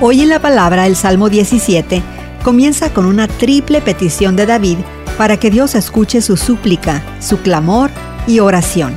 [0.00, 2.04] Hoy en la palabra el Salmo 17
[2.44, 4.78] comienza con una triple petición de David
[5.16, 7.90] para que Dios escuche su súplica, su clamor
[8.28, 8.96] y oración.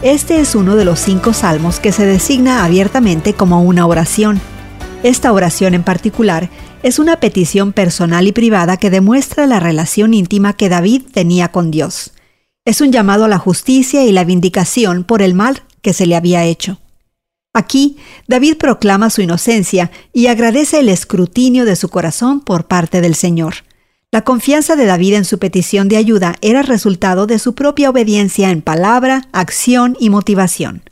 [0.00, 4.40] Este es uno de los cinco salmos que se designa abiertamente como una oración.
[5.02, 6.50] Esta oración en particular
[6.84, 11.72] es una petición personal y privada que demuestra la relación íntima que David tenía con
[11.72, 12.12] Dios.
[12.64, 16.14] Es un llamado a la justicia y la vindicación por el mal que se le
[16.14, 16.78] había hecho.
[17.58, 17.96] Aquí,
[18.28, 23.64] David proclama su inocencia y agradece el escrutinio de su corazón por parte del Señor.
[24.12, 28.52] La confianza de David en su petición de ayuda era resultado de su propia obediencia
[28.52, 30.84] en palabra, acción y motivación.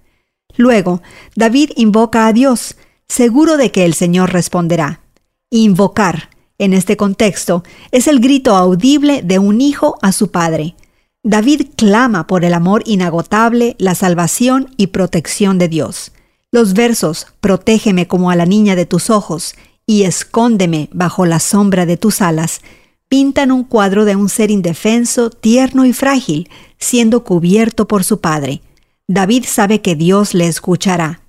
[0.56, 1.02] Luego,
[1.36, 2.74] David invoca a Dios,
[3.06, 5.02] seguro de que el Señor responderá.
[5.50, 7.62] Invocar, en este contexto,
[7.92, 10.74] es el grito audible de un hijo a su padre.
[11.22, 16.10] David clama por el amor inagotable, la salvación y protección de Dios.
[16.52, 19.54] Los versos Protégeme como a la niña de tus ojos
[19.86, 22.60] y Escóndeme bajo la sombra de tus alas
[23.08, 26.48] pintan un cuadro de un ser indefenso, tierno y frágil,
[26.78, 28.62] siendo cubierto por su padre.
[29.08, 31.20] David sabe que Dios le escuchará.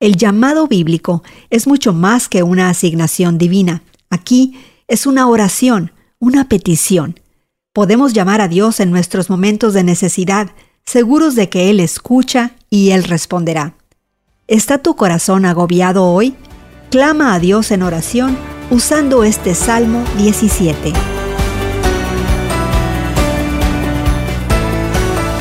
[0.00, 3.82] El llamado bíblico es mucho más que una asignación divina.
[4.10, 7.20] Aquí es una oración, una petición.
[7.72, 10.50] Podemos llamar a Dios en nuestros momentos de necesidad,
[10.84, 13.74] seguros de que Él escucha y Él responderá.
[14.46, 16.34] ¿Está tu corazón agobiado hoy?
[16.90, 18.36] Clama a Dios en oración
[18.70, 20.92] usando este Salmo 17.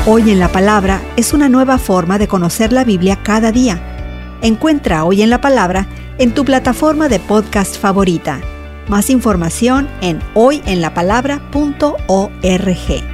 [0.08, 4.40] Hoy en la Palabra es una nueva forma de conocer la Biblia cada día.
[4.42, 5.86] Encuentra Hoy en la Palabra
[6.18, 8.40] en tu plataforma de podcast favorita.
[8.88, 13.13] Más información en hoyenlapalabra.org.